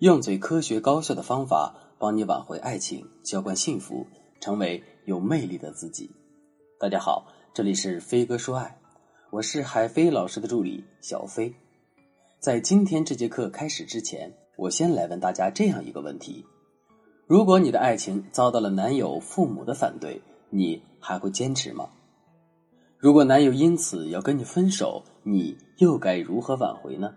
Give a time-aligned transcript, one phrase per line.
[0.00, 4.06] 用最科学高效的方法帮你挽回爱情，浇灌幸福，
[4.40, 6.10] 成为有魅力的自己。
[6.78, 8.80] 大家好，这里是飞哥说爱，
[9.28, 11.54] 我是海飞老师的助理小飞。
[12.38, 16.46] 在今天这节课开始之前，我先来问大家这样一个问题：
[17.26, 21.90] 如果你的爱情遭到了男友父母的反对，你还会坚持吗？
[22.96, 27.12] 如果男友因此要跟你分手，你又该如何挽回呢？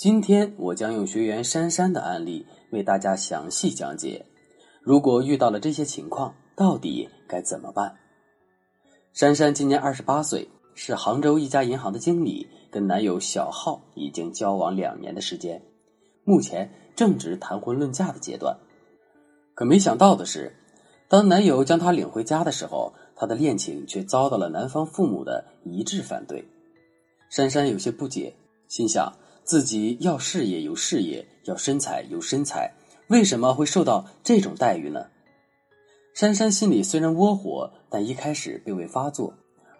[0.00, 4.24] 今天我将用学员珊珊的案例为大家详细讲解。
[4.80, 7.94] 如果遇到了这些情况，到底该怎么办？
[9.12, 15.60] 珊珊今年二十八岁，是杭州一家银行的经理，跟男友小浩已经交往两年的时间，
[16.24, 18.56] 目前正值谈婚论嫁的阶段。
[19.54, 20.56] 可没想到的是，
[21.10, 26.42] 当男友将她领回家的时候，她的恋情却遭到了男方父母的一致反对。
[27.28, 28.34] 珊珊有些不解，
[28.66, 29.12] 心想。
[29.44, 32.72] 自己要事业有事业，要身材有身材，
[33.08, 35.06] 为什么会受到这种待遇呢？
[36.14, 39.34] 珊珊心里虽然窝火，但一开始并未发作，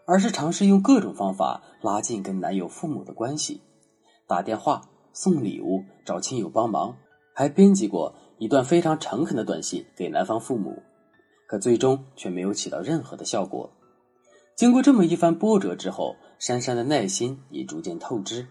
[0.07, 3.61] 而是尝试用各种方法拉近跟男友父母的关系，
[4.27, 6.97] 打电话、送礼物、找亲友帮忙，
[7.35, 10.83] 还编辑过一段非常诚恳的短信给男方父母，
[11.47, 13.71] 可最终却没有起到任何的效果。
[14.57, 18.47] 经过这么一番波折之后，珊珊的耐心也逐渐透支。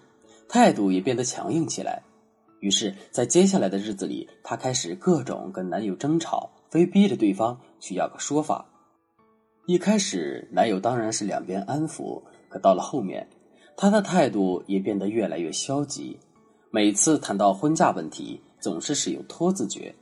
[0.49, 2.01] 态度也变得强硬起来，
[2.59, 8.65] 于是，在接下来的日子里，她开始各种跟男友争吵，非逼着对方去要个说法。
[9.67, 12.19] 一开始，男友当然是两边安抚，
[12.49, 13.29] 可到了后面，
[13.77, 16.17] 他的态度也变得越来越消极。
[16.71, 19.93] 每次谈到婚嫁问题，总是使用拖字诀，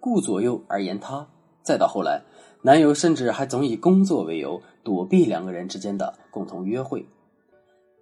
[0.00, 1.24] 顾左右而言他。
[1.62, 2.20] 再到后来，
[2.60, 7.06] 男友甚至还总以工作为由躲避两个人之间的共同约会。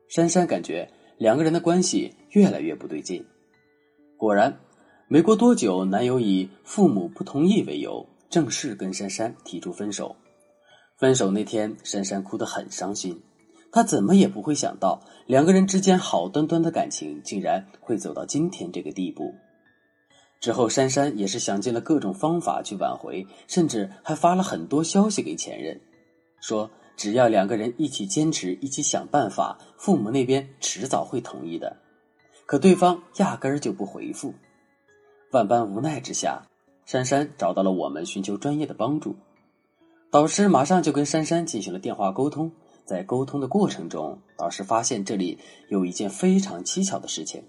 [0.08, 0.90] 珊珊感觉。
[1.20, 3.22] 两个人的关系越来越不对劲。
[4.16, 4.58] 果然，
[5.06, 10.16] 没过多久，男友以父母不同意为由，正式跟珊珊提出分手。
[10.96, 13.20] 分手那天，珊珊哭得很伤心。
[13.70, 19.34] 她怎么也不会想到，两个人之间好端端的感情，竟然会走到今天这个地步。
[20.40, 25.78] 之后，珊珊也是想尽了各种方法去挽回，甚至还发了很多消息给前任，
[26.40, 26.70] 说。
[27.00, 31.74] 只要两个人一起坚持，一起想办法，父母那边迟早会同意的。
[32.44, 34.34] 可对方压根儿就不回复。
[35.30, 36.42] 万般无奈之下，
[36.84, 39.16] 珊珊找到了我们，寻求专业的帮助。
[40.10, 42.52] 导师马上就跟珊珊进行了电话沟通。
[42.84, 45.38] 在沟通的过程中，导师发现这里
[45.70, 47.42] 有一件非常蹊跷的事情，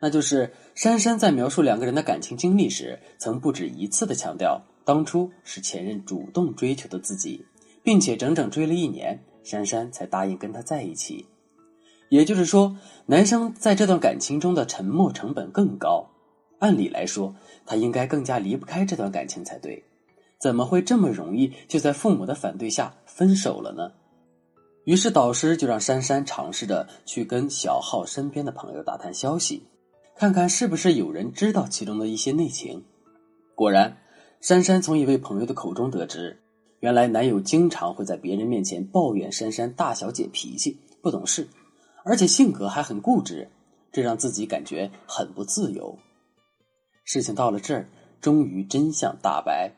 [0.00, 7.44] 那就是珊珊在描述两个人的感情经历时，曾不止一次的强调，当初是前任主动追求的自己。
[7.82, 11.26] 并且整整追了一年，珊珊才答应跟他在一起。
[12.08, 12.76] 也就是说，
[13.06, 16.06] 男生在这段感情中的沉默成本更高。
[16.58, 17.34] 按理来说，
[17.64, 19.82] 他应该更加离不开这段感情才对，
[20.38, 23.90] 怎么会这么容易就在父母的反对下分手了呢？
[24.84, 29.66] 于是导师就让珊珊尝试着去跟小浩身边的朋友打探消息，
[30.14, 32.84] 看看是不是有人知道其中的一些内情。
[33.54, 33.96] 果然，
[34.40, 36.41] 珊珊从一位朋友的口中得知。
[36.82, 41.46] 原来男友经常会在别人面前抱怨珊珊大小姐脾气不懂事，
[42.04, 43.48] 而且性格还很固执，
[43.92, 45.96] 这让自己感觉很不自由。
[47.04, 47.88] 事情到了这儿，
[48.20, 49.70] 终于真相大白。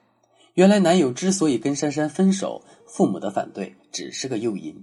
[0.54, 4.75] 原来男友之所以跟珊珊分手，父母的反对只是个诱因，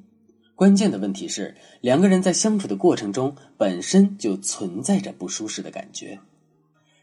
[0.53, 6.19] 关键的问题是两个人在相处的过程中本身就存在着不舒适的感觉。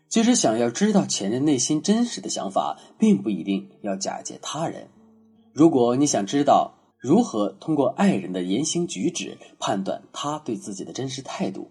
[0.09, 4.87] 其实想要知道前任内心真实的想法，并不一定要假借他人。
[5.59, 11.69] 如果你想知道如何通过爱人的言行举止判断他对自己的真实态度，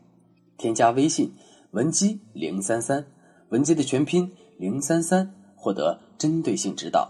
[0.57, 1.31] 添加微信
[1.71, 3.05] 文姬零三三，
[3.47, 7.09] 文姬的全拼零三三，获得针对性指导。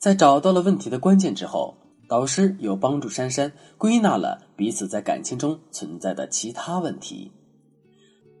[0.00, 1.76] 在找到了问题的关键之后，
[2.08, 7.30] 导师又帮助珊珊归纳了彼此在感情中存在的其他问题。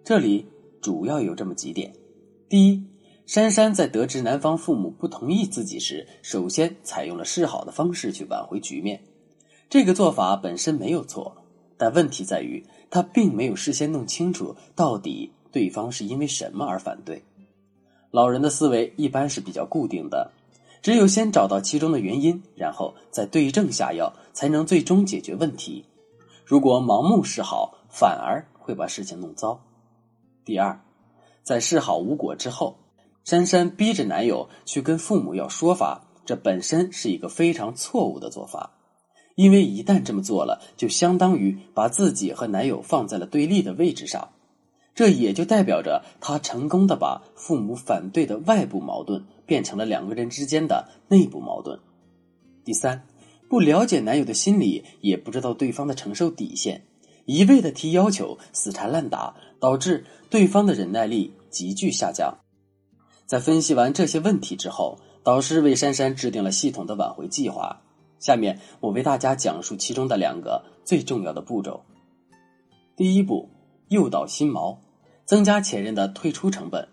[0.02, 0.44] 这里
[0.82, 1.94] 主要有这么几点：
[2.48, 2.95] 第一。
[3.26, 9.02] 珊珊在得知男方父母不同意自己时，首先采用了示好的方式去挽回局面。
[9.68, 11.36] 这个做法本身没有错，
[11.76, 17.20] 但问题在于她并没有事先弄清楚到底对方是因为什么而反对。
[18.12, 20.30] 老人的思维一般是比较固定的，
[20.80, 25.84] 只有先找到其中的原因，然后再对症下药，才能最终解决问题。
[26.44, 29.60] 如果盲目示好，反而会把事情弄糟。
[30.44, 30.80] 第二，
[31.42, 32.78] 在示好无果之后。
[33.26, 38.78] 珊珊逼着男友去跟父母要说法，这本身是一个非常错误的做法，
[39.34, 44.28] 因为一旦这么做了，就相当于把自己和男友放在了对立的位置上，
[44.94, 51.80] 这也就代表着她成功的把父母反对的外部矛盾变成了两个人之间的内部矛盾。
[52.64, 53.08] 第三，
[53.50, 56.86] 不了解男友的心理，也不知道对方的承受底线，
[57.24, 62.38] 一味的提要求，死缠烂打，导致对方的忍耐力急剧下降。
[63.26, 67.80] 在分析完这些问题之后，导师为珊珊制定了系统的挽回计划。
[68.18, 71.82] 下面我为大家讲述其中的两个最重要的步骤。
[72.96, 73.48] 第一步，
[73.88, 74.76] 诱导心锚。
[75.26, 76.86] 增加前任的退出成本。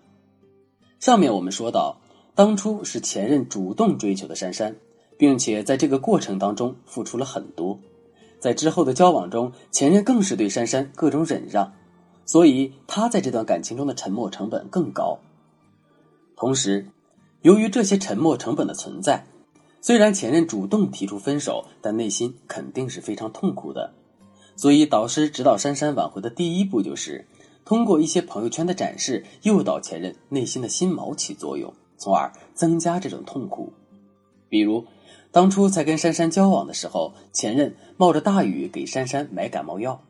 [1.00, 2.02] 上面我们说到，
[2.34, 4.76] 当初是前任主动追求的珊珊，
[5.20, 7.78] 并且在这个过程当中付出了很多，
[8.40, 11.72] 在之后的交往中，前任更是对珊珊各种忍让，
[12.26, 15.20] 所以他在这段感情中的沉默成本更高。
[16.36, 16.88] 同时，
[17.42, 19.26] 由于这些沉默成本的存在，
[19.82, 23.94] 虽然前任主动提出分手，但内心肯定是非常痛苦的。
[24.56, 27.26] 所以，导师指导珊珊挽回的第一步就是。
[27.66, 33.72] 通过一些朋友圈的展示，诱导前任内心的心锚起作用，从而增加这种痛苦。
[34.50, 34.86] 比如，
[35.32, 40.02] 当初才跟珊珊交往的时候，前任冒着大雨给珊珊买感冒药，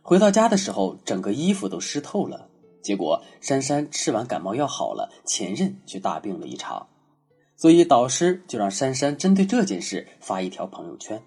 [0.00, 2.48] 回到家的时候，整个衣服都湿透了。
[2.86, 6.86] 结果，珊珊吃完感冒药好了，前任却大病了一场。
[7.56, 11.20] 所以，导师就让珊珊针对这件事发一条朋友圈，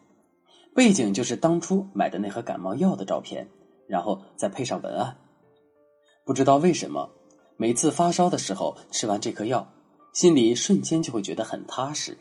[0.74, 3.46] 背景就是当初买的那盒感冒药的照片，
[3.90, 5.18] 然后再配上文案。
[6.24, 7.10] 不知道为什么，
[7.58, 9.68] 每次发烧的时候吃完这颗药，
[10.14, 12.18] 心里瞬间就会觉得很踏实。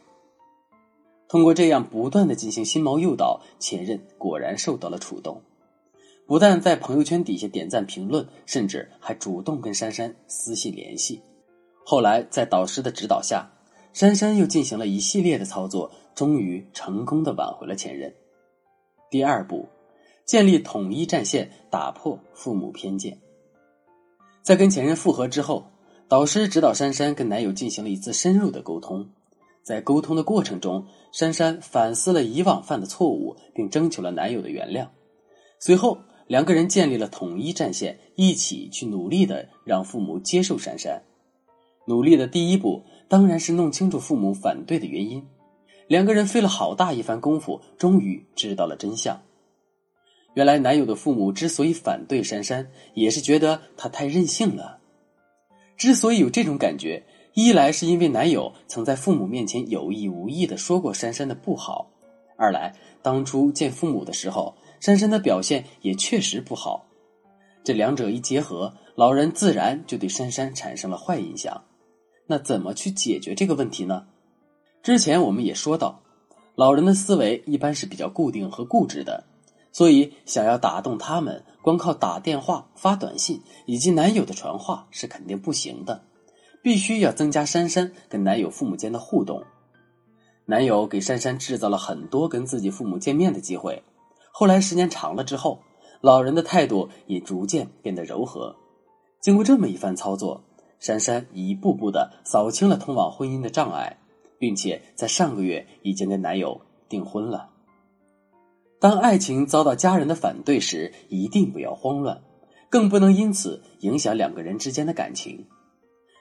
[1.29, 5.41] 通过这样不断的进行心锚诱导，前任果然受到了触动，
[6.28, 11.19] 不但在朋友圈底下点赞评论，甚至还主动跟珊珊私信联系。
[11.86, 13.50] 后来在导师的指导下，
[13.94, 18.14] 珊珊又进行了一系列的操作，终于成功的挽回了前任。
[19.10, 19.66] 第二步，
[20.26, 23.19] 建立统一战线，打破父母偏见。
[24.42, 25.64] 在跟前任复合之后，
[26.08, 29.08] 导师指导珊珊跟男友进行了一次深入的沟通。
[29.62, 34.86] 在沟通的过程中，珊珊反思了以往犯的错误，并征求了男友的原谅。
[35.58, 35.98] 随后，
[36.28, 41.02] 两个人建立了统一战线，一起去努力的让父母接受珊珊。
[41.86, 45.26] 努力的第一步当然是弄清楚父母反对的原因。
[45.86, 49.19] 两个人费了好大一番功夫，终于知道了真相。
[50.34, 54.78] 原来男友的父母之所以反对珊珊，也是觉得她太任性了。
[55.78, 57.02] 之所以有这种感觉，
[57.32, 61.90] 一来是因为男友曾在父母面前有意无意的说过珊珊的不好；
[62.36, 66.86] 二来当初见父母的时候，珊珊的表现也确实不好。
[67.64, 71.62] 这两者一结合，老人自然就对珊珊产生了坏印象。
[72.26, 74.06] 那怎么去解决这个问题呢？
[74.82, 76.00] 之前我们也说到，
[76.54, 79.25] 老人的思维一般是比较固定和固执的。
[79.70, 86.02] 所以，想要打动他们，光靠打电话、发短信以及男友的传话是肯定不行的，
[86.62, 89.42] 必须要增加珊珊跟男友父母间的互动。
[90.46, 93.82] 男友给珊珊制造了很多跟自己父母见面的机会，
[94.32, 95.60] 后来时间长了之后，
[96.00, 98.54] 老人的态度也逐渐变得柔和。
[99.20, 100.42] 经过这么一番操作，
[100.78, 103.98] 珊珊一步步的扫清了通往婚姻的障碍，
[104.38, 107.50] 并且在上个月已经跟男友订婚了。
[108.80, 112.22] 当爱情遭到家人的反对时，一定不要慌乱，
[112.70, 115.44] 更不能因此影响两个人之间的感情。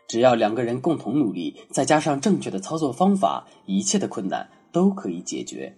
[0.08, 5.77] 只要两个人共同努力，再加上正确的操作方法，一切的困难都可以解决。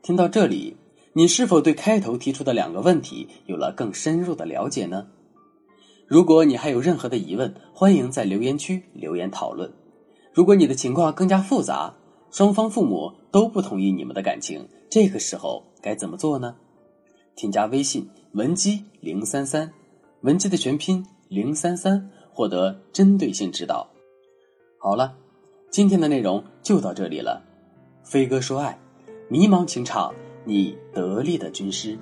[0.00, 0.76] 听到这里，
[1.14, 5.06] 你是否对开头提出的两个问题有了更深入的了解呢？
[6.06, 9.70] 如果你还有任何的疑问，欢迎在留言区留言讨论。
[10.32, 11.94] 如果你的情况更加复杂，
[12.30, 16.56] 双方父母都不同意你们的感情，这个时候该怎么做呢？
[17.36, 19.70] 添加微信文姬零三三，
[20.22, 23.86] 文姬的全拼零三三，获得针对性指导。
[24.78, 25.14] 好了，
[25.70, 27.42] 今天的内容就到这里了。
[28.02, 28.78] 飞哥说爱，
[29.28, 30.14] 迷茫情场，
[30.44, 31.98] 你得力的军师。